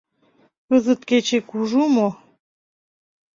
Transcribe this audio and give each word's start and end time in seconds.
Кызыт 0.67 1.01
кече 1.09 1.39
кужу 1.49 1.83
мо? 1.95 2.09